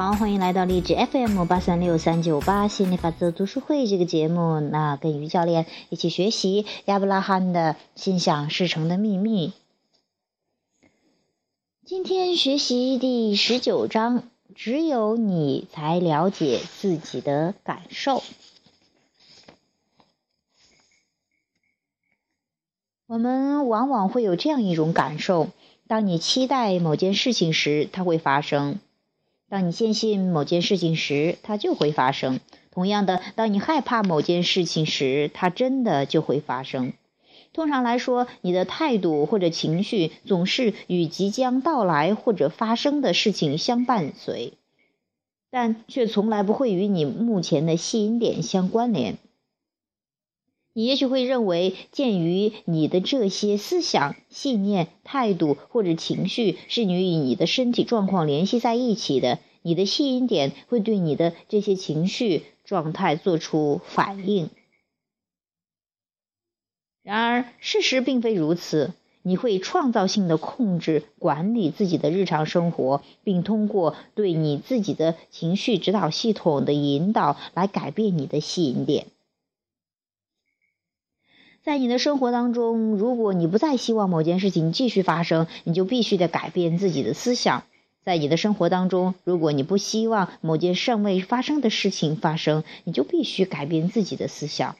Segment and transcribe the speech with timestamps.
[0.00, 4.58] 好，欢迎来到励志 FM 八三六三九八心理法则读书会这个节目。
[4.58, 9.52] 那跟于教练一起学习亚伯拉罕的心想事成的秘密。
[11.84, 14.22] 今天学习第十九章，
[14.54, 18.22] 只有你才了解自己的感受。
[23.06, 25.48] 我们往往会有这样一种感受：
[25.86, 28.78] 当你期待某件事情时，它会发生。
[29.50, 32.38] 当你坚信某件事情时，它就会发生；
[32.70, 36.92] 同样的，当你害怕某件事情时，它真的就会发生。
[37.52, 44.52] 通常来说，你的态度或者情绪总是与即将到来或者发生的事情相伴随，
[45.50, 49.18] 但却从来不会与你目前的吸引点相关联。
[50.80, 64.48] 你也许会认为，鉴于你的这些思想、信念、态度或者情绪是你与你的身体状况联系在一起的，你的吸引点会对你的这些情绪状态做出反应。
[67.02, 68.94] 然而，事实并非如此。
[69.20, 79.08] 你会创造性的控制、管理自己的日常生活，并通过对你自己的情绪指导系统的引导来改变你的吸引点。
[81.62, 87.64] 在你的生活当中，如果你不再希望某件事情继续发生，你就必须得改变自己的思想。
[88.02, 94.76] 在你的生活当中，如果你不希望某件尚未发生的事情发生，你就必须改变自己的思想。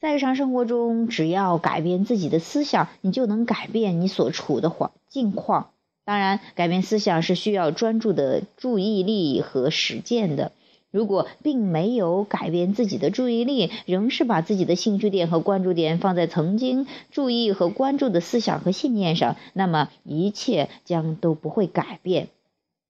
[0.00, 5.70] 在日常生活中，只要改变自己的思想，你就能改变你所处的环境况。
[6.04, 10.50] 当然，改变思想是需要专注的注意力和实践的。
[10.96, 22.28] 如果并没有改变自己的注意力，仍是把自己的兴趣点和关注点放在曾经注意和关注的思想和信念上，那么一切将都不会改变。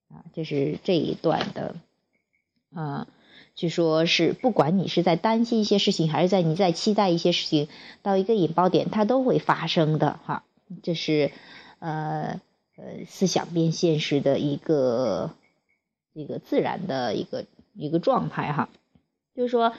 [0.09, 1.75] 啊，这是这一段的，
[2.73, 3.09] 啊，
[3.57, 7.67] 据说是不管你是在担心一些事情，还是在你在期待一些事情，
[8.03, 10.21] 到一个引爆点，它都会发生的。
[10.25, 10.45] 哈，
[10.85, 11.33] 这是
[11.81, 12.41] 呃
[12.77, 15.33] 呃思想变现实的一个
[16.13, 17.47] 一个自然的一个。
[17.77, 18.69] 一个状态哈，
[19.35, 19.73] 就是说，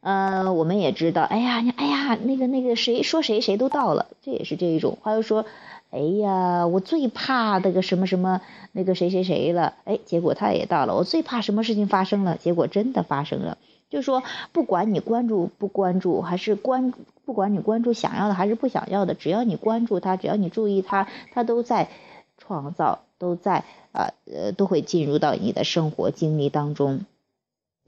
[0.00, 4.98] 呃，我们也知道，哎呀，你哎呀，那个那个谁说谁谁都到了，这也是这一种。
[5.02, 5.44] 还有说，
[5.90, 8.40] 哎呀，我最怕那个什么什么
[8.72, 10.94] 那个谁谁谁了，哎，结果他也到了。
[10.94, 13.58] 我最怕什么事情发生了，结果真的发生了。
[13.90, 14.22] 就说，
[14.52, 16.92] 不管你关注不关注，还是关，
[17.24, 21.88] 不管你关注想要的还是不想要的，只要你关注它，只要你注意它，它都在
[22.36, 27.06] 创造，都在啊呃，都会进入到你的生活经历当中。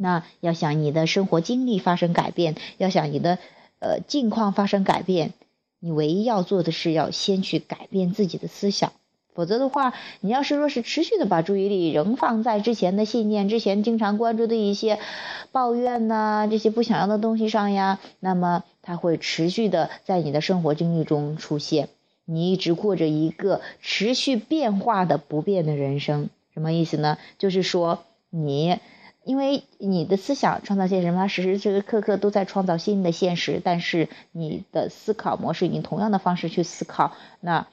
[0.03, 3.39] 那要想你的生活经历发生改变，要想你的
[3.81, 5.35] 呃境况发生改变，
[5.79, 8.93] 你唯一要做的是要先去改变自己的思想。
[9.35, 14.99] 否则的话，你要是若是持续的把注意力仍放在之前的信念、之前经常关注的一些
[15.53, 21.91] 抱怨呐这些不想要的东西上呀，那么它会持续的在你的生活经历中出现。
[22.25, 27.19] 你一直过着一个持续变化的不变的人生，什么意思呢？
[27.39, 28.79] 就是说你。
[29.23, 33.61] 因为你的思想创造现实，它时时时刻刻都在创造新的现实。
[33.63, 37.69] 但是你的思考模式，你同样的方式去思考，那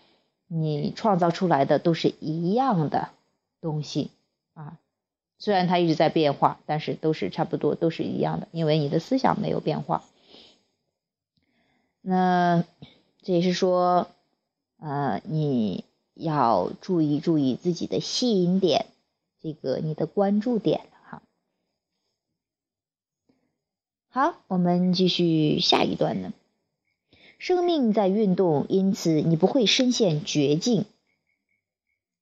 [0.48, 3.10] 你创造出来的都是一样的
[3.62, 4.12] 东西
[4.54, 4.78] 啊。
[5.40, 10.04] 虽然它一直在变化，但是都是差不多，都是一样的，因为你的思想没有变化。
[12.02, 12.66] 那
[13.22, 14.08] 这也是说，
[14.80, 18.86] 呃，你要注意注意自己的吸引点，
[19.42, 20.82] 这个你的关注点。
[24.10, 26.34] 好，我们继续下一段呢。
[27.38, 30.86] 生命在运动，因此你不会深陷绝境。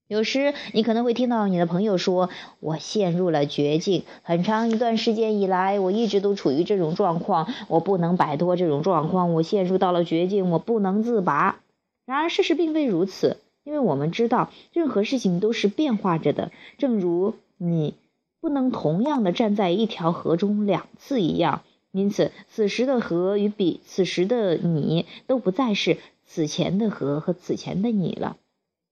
[0.07, 2.29] 有时你可能会听到你的朋友说
[2.59, 11.61] ：“我陷入了绝境，很长一段时间以来，我一直都处于这种状况，我不能摆脱这种状况，我陷入到了绝境，我不能自拔。”
[12.05, 17.93] 然而，事实并非如此，因为我们知道，任何事情都是变化着的，正如你
[18.41, 21.61] 不能同样的站在一条河中两次一样。
[21.95, 28.35] 因此，此时的和与彼此时的你都不再是此前的和和此前的你了。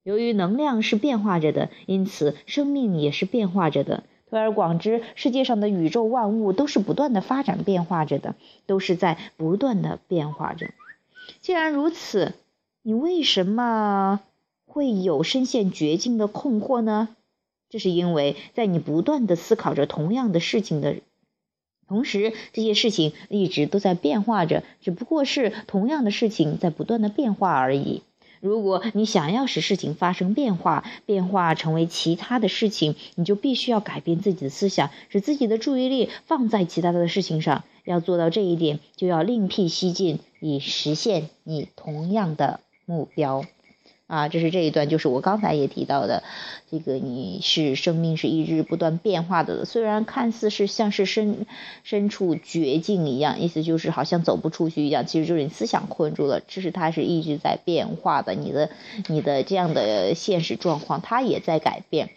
[0.03, 4.03] 由于能量是变化着的，因此生命也是变化着的。
[4.29, 8.35] 推而广之，世界上的宇宙万物都是不断的发展变化着的，
[8.67, 10.69] 都是在不断的变化着。
[11.41, 12.31] 既然如此，
[12.83, 14.21] 你为什么
[14.65, 17.09] 会有深陷绝境的困惑呢？
[17.69, 20.95] 这是因为在你不断的思考着同样的事情的。
[21.93, 28.01] 同时，这些事情一直都在变化着，只不过是同样的事情在不断的变化而已。
[28.41, 37.63] 如果你想要使事情发生变化，变化成为其他的事情，你就必须要改变自己的思想，使自己的注意力放在其他的事情上。
[37.85, 43.45] 要做到这一点，就要另辟蹊径，以实现你同样的目标。
[44.13, 46.21] 啊，这是这一段，就是我刚才也提到的，
[46.69, 51.47] 这个你是生命是一直不断变化的，虽然看似是像是身
[51.83, 58.69] 身处绝境一样，意思就是好像走不出去一样，其实就是你思想困住了，这是它是一直在变化的，你的
[59.07, 62.11] 你的这样的现实状况，它也在改变，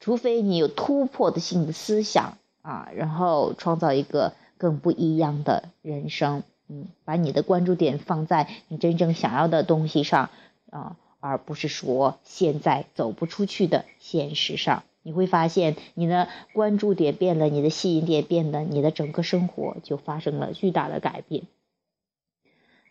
[0.00, 10.30] 除非你有突破的性的思想啊，然后创造一个更不一样的人生，嗯，把你的关注点放在你真正想要的东西上
[10.70, 10.96] 啊。
[11.26, 21.44] 而不是说现在走不出去的现实上，你会发现你的关注点变了，你的吸引点变了，你的整个生活就发生了巨大的改变。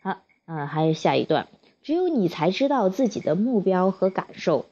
[0.02, 1.48] 好，啊，还有下一段，
[1.82, 4.66] 只有你才知道自己的目标和感受。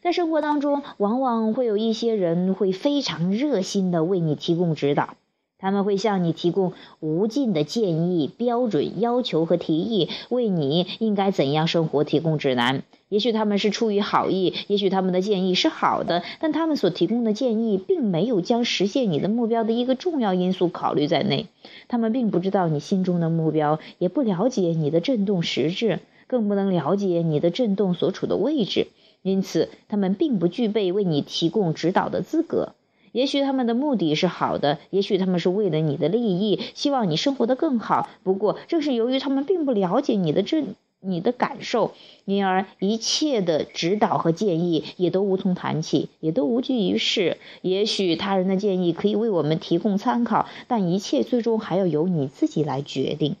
[0.00, 5.16] 在生活当中，往往会有一些人会非常热心的为你提供指导。
[5.58, 12.84] 他们会向你提供无尽的建议、标准要求和提议，为你应该怎样生活提供指南。
[13.08, 21.46] 也许他们是出于好意，也许他们的建议是好的，但他们所提供的建议并没有将实现你的目标的一个重要因素考虑在内。
[21.88, 28.88] 他们并不知道你心中的目标，也不了解你的振动实质，更不能了解你的振动所处的位置，
[29.22, 32.74] 因此他们并不具备为你提供指导的资格。
[33.12, 38.08] 也许他们的目的是好的，也许他们是为了你的利益，希望你生活的更好。
[38.22, 40.64] 不过，正是由于他们并不了解你的这
[41.00, 41.92] 你的感受，
[42.24, 47.36] 因而一切的指导和建议也都无从谈起，也都无济于事。
[47.62, 53.36] 也许他人的建议可以为我们提供参考，但一切最终还要由你自己来决定。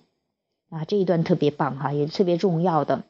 [0.70, 3.02] 啊，这一段特别棒哈，也特别重要的。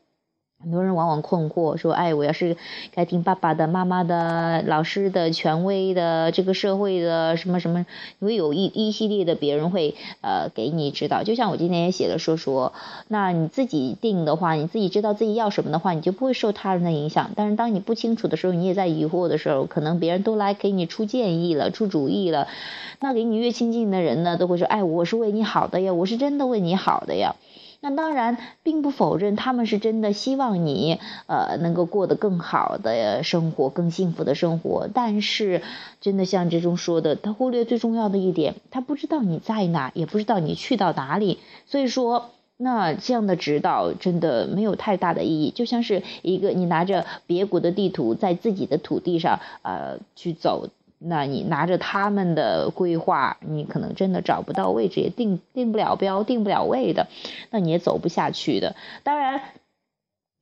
[0.60, 2.56] 很多人往往困惑说：“哎，我要是
[2.93, 7.87] 该听爸爸的、妈妈的、老师的、权威的、这个社会的什么什么？
[8.19, 11.22] 因为有一一系列的别人会呃给你指导。
[11.22, 12.72] 就像我今天也写了说说，
[13.06, 17.31] 那你自己定的话，你自己知道自己要什么的话，你就不会受他人的影响。
[17.37, 22.49] 但是当你不清楚的时候，你也在疑惑的时候，可能别人都来给你出建议了、出主意了。
[22.99, 27.37] 那给你越亲近的人呢，都会说：哎，我是为你好的呀，我是真的为你好的呀。”
[27.81, 34.89] 那当然，并不否认他们是真的希望你，呃，能够过得更好的生活，更幸福的生活。
[34.93, 35.63] 但是，
[36.01, 41.39] 真的像这种说的，他忽略最重要的一点，他不知道你在哪，也不知道你去到哪里。
[41.67, 50.69] 所以说，那这样的指导真的没有太大的意义，就像是一个你拿着别国的地图，在自己的土地上，呃，去走。
[50.99, 57.09] 那你拿着他们的规划，你可能真的找不到位置，也定定不了标，定不了位的，
[57.50, 58.75] 那你也走不下去的。
[59.03, 59.41] 当然，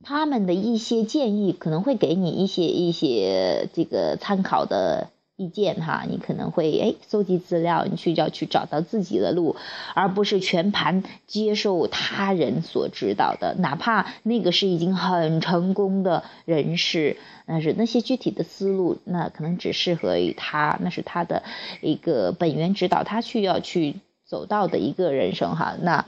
[0.05, 5.11] 他们的一些建议可能会给你一些一些这个参考的。
[5.37, 9.57] 意见哈，你可能会哎搜集资料，你去要去找到自己的路，
[9.95, 21.43] 而不是全盘接受他人所指导的，哪怕那个是已经很成功的人士，那是那些具体的思路，那可能只适合于他，那是他的
[21.83, 25.77] 一个本源指导，他需要去走到的一个人生哈。
[25.83, 26.07] 那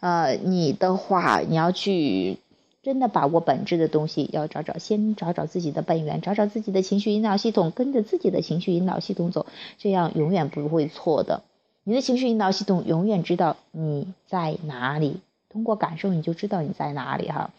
[0.00, 2.38] 呃，你的话，你要去。
[2.86, 9.44] 真的把握本质的东西，要找找，先找找自己的本源，找找自己的情绪引导系统，跟着自己的情绪引导系统走，
[9.76, 11.42] 这样永远不会错的。
[11.82, 17.50] 你的情绪引导系统永远知道你在哪里，通过感受你就知道你在哪里哈。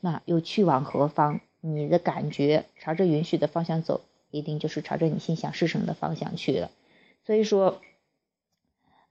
[0.00, 1.40] 那又去往何方？
[1.60, 4.00] 你的感觉朝着允许的方向走，
[4.32, 6.72] 一定就是朝着你心想事成的方向去了。
[7.24, 7.80] 所以说。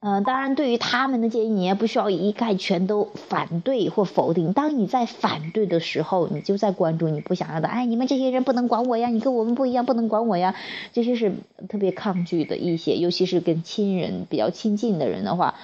[0.05, 4.51] 嗯，当然，对于他们的建议，你也不需要一概全都反对或否定。
[4.51, 7.69] 当你在反对的时候，你就在关注你不想要的。
[7.69, 10.55] 哎，你们这些人不能管我呀，你跟我们不一样，不能管我呀。
[10.91, 11.31] 这些是
[11.69, 15.55] 特别抗拒的一些，尤其是跟亲人比较亲近的人的话，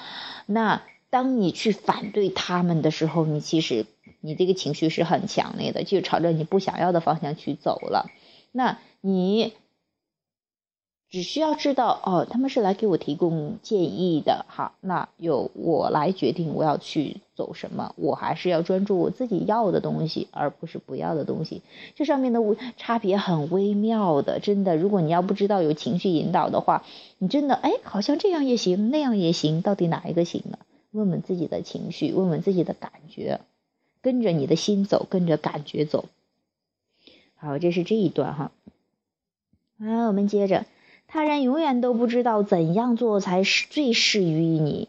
[0.46, 3.86] 那当你去反对他们的时候，你其实
[4.22, 8.10] 你这个情绪是很强烈的，就朝着你不想要的方向去走了。
[8.54, 9.52] 那你。
[11.10, 21.64] 只需要知道哦，他们是来给我提供建议的，好，那由我来决定我要去走什么，我还是要专注我自己要的东西，而不是不要的东西。
[21.96, 22.40] 这上面的
[22.78, 24.78] 差别很微妙的，真的。
[24.78, 26.84] 如果你要不知道有情绪引导的话，
[27.18, 30.60] 你真的哎，好像这样也行，那样也行，到底哪一个行呢？
[30.92, 33.42] 问问自己的情绪，问问自己的感觉，
[34.04, 36.06] 跟着你的心走，跟着感觉走。
[37.36, 38.52] 好，这是这一段哈。
[39.80, 40.66] 好，我们接着。
[41.12, 44.88] 他人永远都不知道怎样做才是最适于你。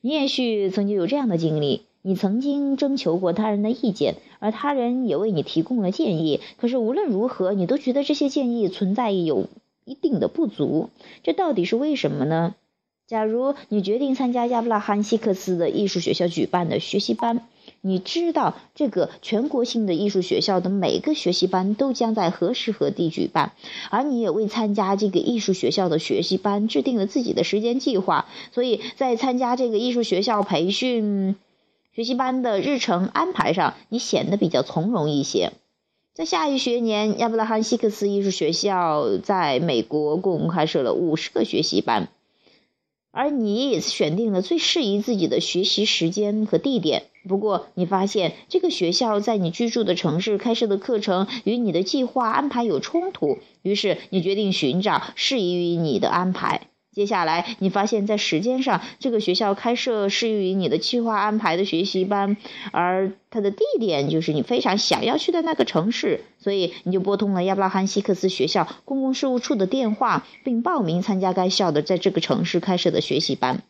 [0.00, 6.40] 你也许曾经有这样的经历：你曾经征求过他人的意见，而他人也为你提供了建议。
[6.56, 9.48] 可是无论如何，你都觉得这些建议存在有
[9.84, 10.88] 一定的不足。
[11.22, 12.54] 这到底是为什么呢？
[13.06, 17.46] 假如你决定参加亚布拉罕·希克斯的艺术学校举办的学习班，
[17.80, 23.52] 你知道这个全国性的艺术学校的每个学习班都将在何时何地举办，
[23.90, 31.36] 而你也为参加这个艺术学校的学习班制定了自己的时间计划，所以在参加这个艺术学校培训
[31.94, 35.52] 学习班的日程安排上，你显得比较从容一些。
[36.14, 42.08] 在下一学年，亚伯拉罕·希克斯艺术学校在美国共开设了五十个学习班。
[43.10, 47.04] 而你也选定了最适宜自己的学习时间和地点。
[47.28, 56.62] 不过，你发现这个学校在你居住的城市开设的课程与你的计划安排有冲突，于是你决定寻找适宜于你的安排。
[56.90, 62.36] 接下来，你发现，在时间上，这个学校开设适宜于你的计划安排的学习班，
[62.72, 73.62] 而它的地点就是你非常想要去的那个城市，所以你就拨通了亚布拉罕希克斯学校公共事务处的电话，并报名参加该校的在这个城市开设的学习班。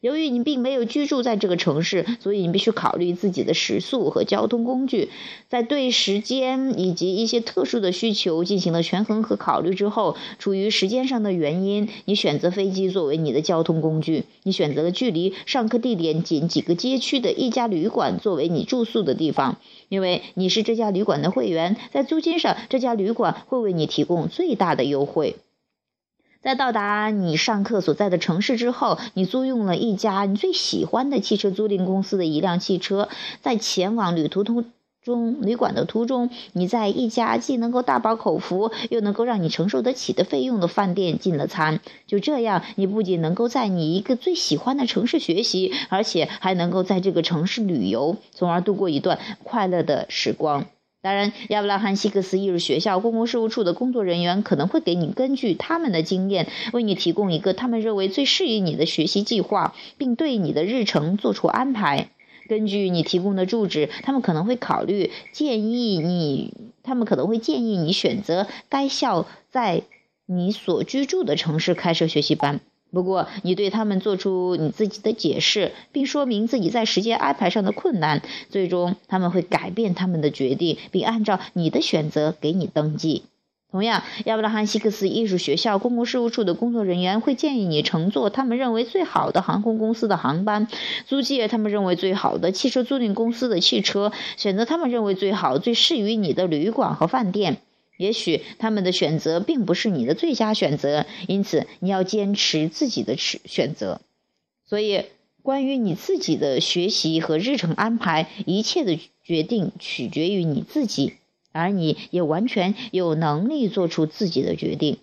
[0.00, 5.10] 由于你并没有居住在这个城市，所以你必须考虑自己的食宿和交通工具。
[5.48, 14.24] 在对时间以及一些特殊的需求进行了权衡和考虑之后，出于时间上的原因，你选择飞机作为你的交通工具。
[14.42, 25.36] 你选择了距离上课地点仅几个街区的一家旅馆作为你住宿的地方，因为你是这家旅馆的会员，在租金上这家旅馆会为你提供最大的优惠。
[26.46, 33.08] 在到达你上课所在的城市之后，你租用了一家你最喜欢的汽车租赁公司的一辆汽车，
[33.40, 34.62] 在前往旅途途
[35.02, 41.80] 中旅馆的途中，你在一家既能够大饱口福，又能够让你承受得起的费用的饭店进了餐。
[42.06, 50.66] 就这样，你不仅能够在你一个最喜欢的城市学习，而且还能够在这个城市旅游，从而度过一段快乐的时光。
[51.02, 62.08] 当然，亚布拉罕希克斯艺术学校公共事务处的工作人员可能会给你根据他们的经验，为你提供一个他们认为最适宜你的学习计划，并对你的日程做出安排。
[62.48, 69.82] 根据你提供的住址，他们可能会考虑建议你，他们可能会建议你选择该校在
[70.26, 72.60] 你所居住的城市开设学习班。
[72.92, 83.24] 不过，你对他们做出你自己的解释，并说明自己在时间安排上的困难，最终他们会改变他们的决定，并按照你的选择给你登记。
[83.70, 90.68] 同样，亚伯拉罕希克斯艺术学校公共事务处的工作人员会建议你乘坐他们认为最好的航空公司的航班，
[91.06, 97.58] 租借他们认为最好的汽车租赁公司的汽车，选择他们认为最好、最适于你的旅馆和饭店。
[97.96, 104.00] 也许他们的选择并不是你的最佳选择，因此你要坚持自己的选择。
[104.68, 105.04] 所以，
[105.42, 111.14] 关于你自己的学习和日程安排，一切的决定取决于你自己，
[111.52, 114.98] 而你也完全有能力做出自己的决定。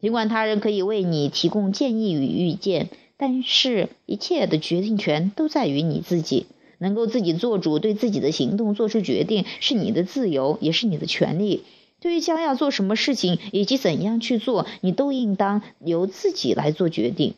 [0.00, 6.46] 尽管他人可以为你提供建议与意见，但是一切的决定权都在于你自己。
[6.78, 11.62] 能够自己做主，对自己的行动做出决定，是你的自由，也是你的权利。
[12.00, 17.34] 对于将要做什么事情以及怎样去做，你都应当由自己来做决定。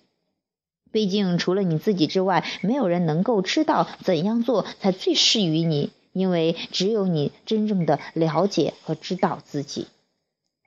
[0.93, 9.89] 毕竟，除了你自己之外，没有人能够知道怎样做才最适于你，因为只有你真正的了解和知道自己。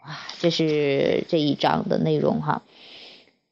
[0.04, 2.64] 哇，这是这一章的内容哈，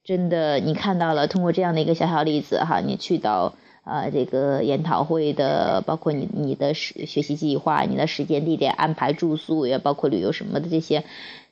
[0.03, 3.53] 真的，你看到了，通过这样的一个小小例子哈，你去到。
[3.83, 11.03] 啊，这个研讨会的，包括你你的学学习计划、你的时间地点安排、住宿，也包括旅游什么的这些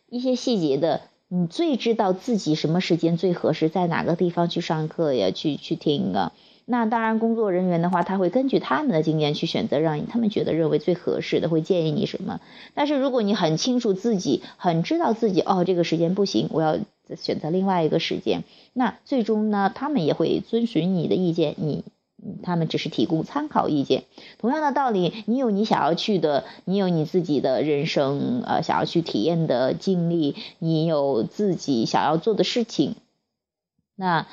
[0.09, 6.31] 一些细节的，你最知道自己什么时间最合适，在哪个地方去上课呀，去去听啊。
[6.65, 12.39] 那当然，工作人员的话，他会根据他们的经验去选择让他们觉得认为最合适的，会建议你什么。
[12.75, 16.77] 但是如果你很清楚自己，很知道自己哦，这个时间不行，我要
[17.17, 21.83] 选择另外一个时间，那最终呢，他们也会遵循你的意见，你。
[22.43, 24.03] 他们只是提供参考意见。
[24.39, 32.95] 同样的道理，你有你想要去的，你有你自己的人生，呃，想要去体验的经历，你有自己想要做的事情。
[33.95, 34.27] 那，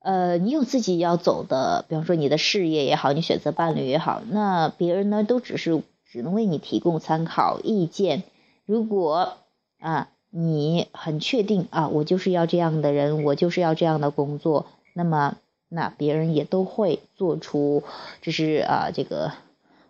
[0.00, 8.22] 呃，你有自己要走的，比方说你的事业也好，你选择伴侣也好，那别人呢，都只是只能为你提供参考意见。
[8.66, 9.38] 如果
[9.80, 15.36] 啊，你很确定啊，我就是要这样的人，我就是要这样的工作，那么。
[15.74, 17.82] 那别人也都会做出，
[18.20, 19.32] 就是啊，这个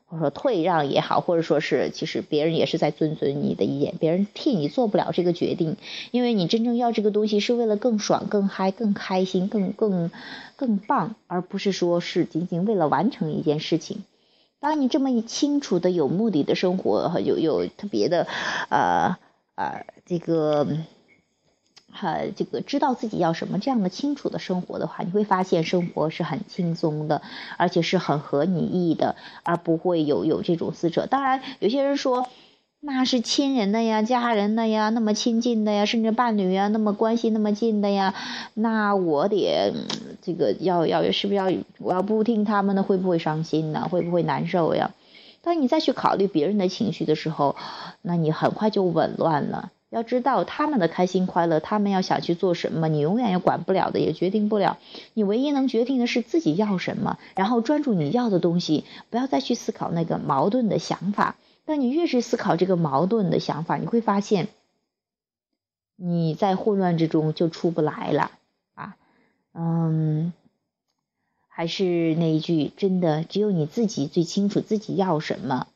[0.07, 5.77] 或者说退让也好，或者说是其实别人也是在遵循你的意见，别人替你做不了这个决定，
[6.13, 10.13] 因为你真正要这个东西是为了更爽、更嗨、更开心、更更
[10.55, 14.05] 更棒，而不是说是仅仅为了完成一件事情。
[14.61, 18.29] 当你这么一清楚的、有目的的生活，有有特别的，
[18.69, 19.17] 呃
[19.57, 20.65] 呃，这个。
[22.01, 27.23] 呃，这个知道自己要什么这样的清楚的生活的话，你会发现生活是很轻松的，
[27.59, 31.07] 而且是很合你意的，而不会有有这种撕扯。
[31.07, 32.27] 当然，有些人说
[32.81, 38.15] 那是亲人的呀、家人的呀、那么亲近的呀，甚至伴侣呀，那么关系那么近的呀，
[38.55, 39.73] 那我得
[40.23, 43.87] 这个要要是不是要我要不听他们的，会不会伤心呢？
[43.89, 44.91] 会不会难受呀？
[45.43, 47.55] 当你再去考虑别人的情绪的时候，
[48.01, 49.71] 那你很快就紊乱了。
[49.93, 54.79] 要知道他们的开心快乐，他们要想去做什么，你永远也管不了的，也决定不了。
[55.13, 61.37] 你唯一能决定的是自己要什么，然后专注你要的东西，不要再去思考那个矛盾的想法。
[61.67, 64.49] 当你越是思考这个矛盾的想法，你会发现
[65.97, 68.31] 你在混乱之中就出不来了
[68.73, 68.97] 啊。
[69.53, 70.33] 嗯，
[71.49, 75.67] 还是那一句，真的只有你自己最清楚自己要什么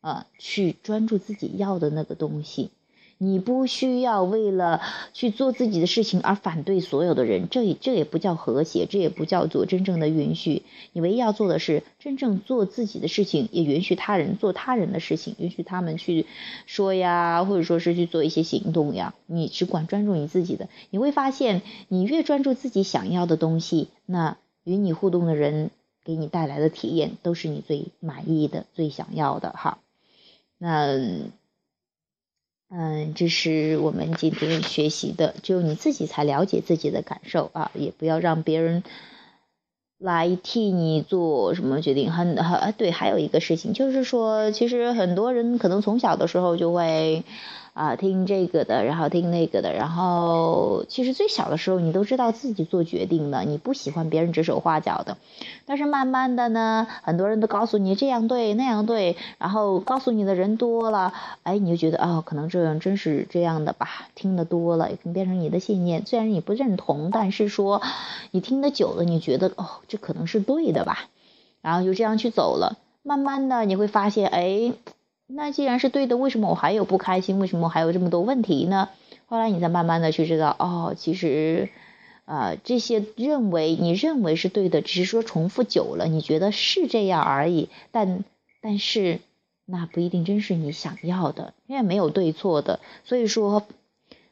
[0.00, 2.70] 啊，去专注自己要的那个东西。
[3.18, 4.82] 你不需要为了
[5.14, 10.62] 去做自己的事情而反对所有的人，这也这也不叫和谐，这也不叫做真正的允许。
[10.92, 16.26] 你唯一要做的是真正做自己的事情，也允许他人做他人的事情，允许他们去
[16.66, 19.14] 说呀，或者说是去做一些行动呀。
[19.24, 25.70] 你只管专注你自己的，你会发现，你越专注自己想要的东西，那与你互动的人
[26.04, 29.78] 给你带来的体验都是你最满意的、最想要的哈。
[30.58, 30.98] 那。
[32.70, 38.82] 嗯，这是我们今天学习的，只有你自己才了解自己的感受啊，也不要让别人
[39.98, 42.10] 来替你做什么决定。
[42.10, 47.22] 很很对，还有一个事情就是说，其实很多人可能从小的时候就会。
[47.76, 55.18] 啊，听这个的，然后听那个的，然后其实最小的时候你都知道自己做决定的，你不喜欢别人指手画脚的。
[55.66, 61.12] 但是慢慢的呢，很多人都告诉你这样对那样对，然后告诉你的人多了，
[61.42, 64.08] 哎，你就觉得哦，可能这样真是这样的吧。
[64.14, 66.06] 听得多了，也变成你的信念。
[66.06, 67.82] 虽然你不认同，但是说
[68.30, 71.10] 你听得久了，你觉得哦，这可能是对的吧。
[71.60, 72.78] 然后就这样去走了。
[73.02, 74.72] 慢慢的你会发现，哎。
[75.28, 77.38] 那既然是对的，为什么我还有不开心？
[77.40, 78.88] 为什么还有这么多问题呢？
[79.26, 81.68] 后来你再慢慢的去知道，哦，其实，
[82.26, 87.68] 啊，这些认为你认为是对的，只是说重复久了，你觉得是这样而已。
[87.90, 88.22] 但
[88.62, 89.18] 但是
[89.64, 92.78] 那不一定真是你想要的，因为没有对错的。
[93.04, 93.64] 所以说，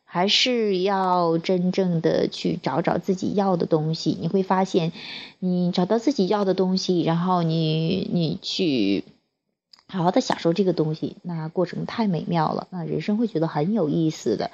[0.05, 4.17] 还是要真正的去找找自己要的东西。
[4.21, 4.93] 你会发现，
[5.41, 9.03] 你找到自己要的东西，然后你你去。
[9.95, 14.51] 好好的享受这个东西，那过程太美妙了，那人生会觉得很有意思的。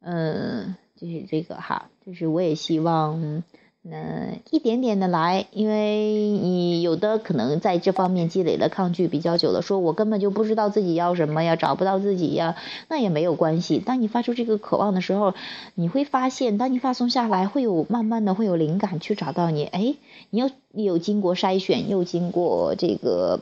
[0.00, 3.42] 嗯，就是这个哈，就是我也希望，
[3.84, 12.56] 嗯，一点点的来，因为你有的可能在这方面积累了抗拒比较久了，说我根本就不知道自己要什么呀，找不到自己呀，
[12.88, 13.78] 那也没有关系。
[13.78, 15.34] 当你发出这个渴望的时候，
[15.74, 19.64] 你会发现，当你发送下来，会有慢慢的会有灵感去找到你。
[19.64, 19.94] 哎，
[20.30, 23.40] 你又有经过筛选，又经过这个。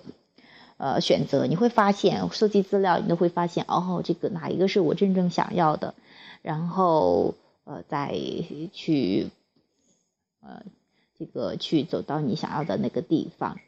[0.82, 5.94] 呃，选择你会发现，收集资料你都会发现，哦，这个哪一个是我真正想要的，
[6.42, 8.12] 然后呃，再
[8.72, 9.28] 去
[10.42, 10.64] 呃，
[11.16, 13.60] 这个去走到你想要的那个地方。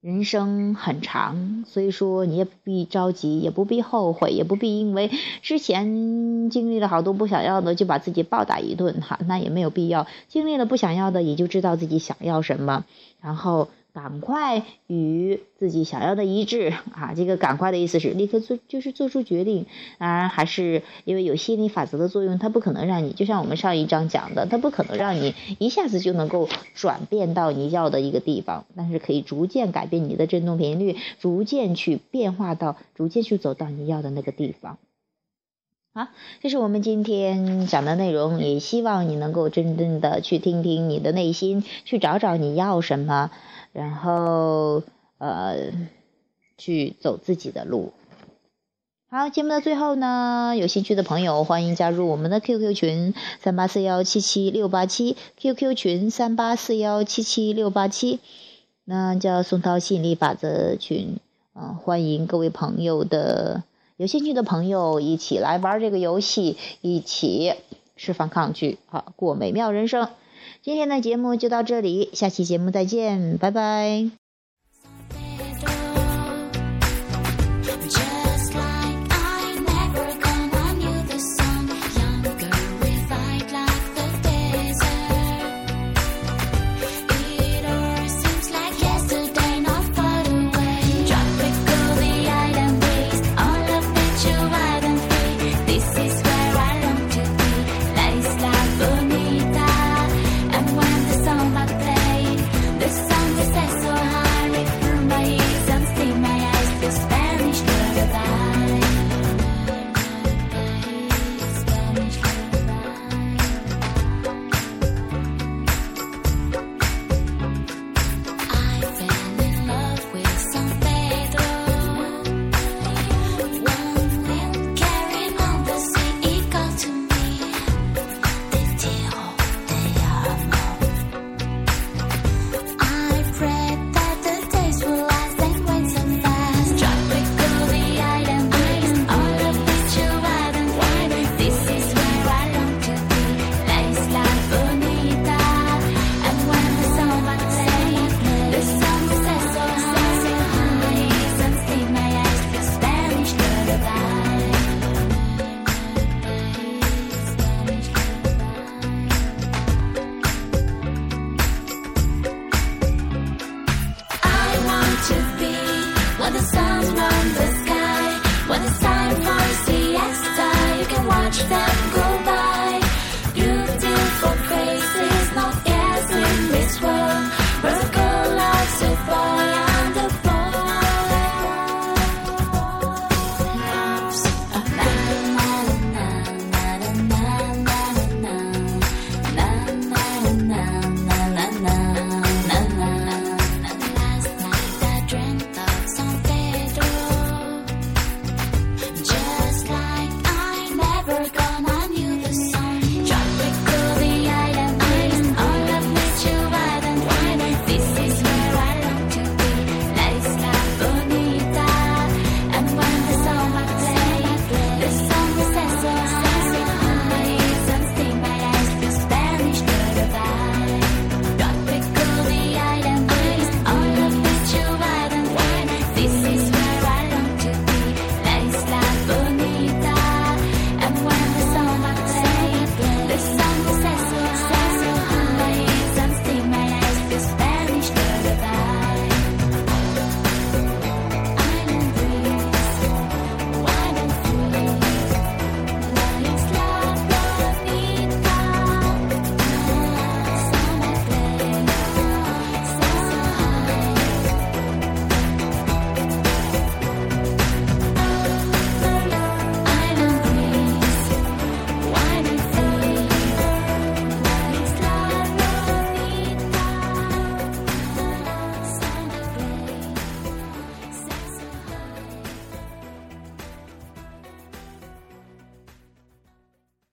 [0.00, 10.08] 人生很长，所以说你也不必着急，也不必后悔，也不必因为之前经历了好多不想要的就把自己暴打一顿哈，那也没有必要。
[10.26, 12.84] 经历了不想要的，也就知道自己想要什么，
[13.20, 13.68] 然后。
[13.92, 17.12] 赶快与自己想要的一致啊！
[17.16, 19.66] 这个赶快的意思是立刻做，就是做出决定。
[19.98, 28.64] 当然，还是因为有心理法则的作用，它不可能让你，就像我们上一章讲的，它不可能让你一下子就能够转变到你要的一个地方。
[28.76, 34.78] 但是可以逐渐改变你的振动频率，逐渐去变化到，逐渐去走到你要的那个地方。
[35.92, 36.06] 好，
[36.40, 43.32] 这是我们今天讲的内容，也希望你能够真正的去听听你的内心，去找找你要什么。
[43.72, 44.82] 然后，
[45.18, 45.72] 呃，
[46.58, 47.92] 去走自己的路。
[49.08, 58.20] 好，节目的最后呢，有兴趣的朋友欢迎加入我们的 QQ 群三八四幺七七六八七，QQ 群三八四幺七七六八七，
[58.84, 61.18] 那叫宋涛吸引力法则群
[61.54, 63.64] 啊，欢迎各位朋友的
[63.96, 67.54] 有兴趣的朋友一起来玩这个游戏，一起
[67.96, 70.08] 释放抗拒，好过美妙人生。
[70.62, 74.19] 今天的节目就到这里，下期节目再见，拜拜。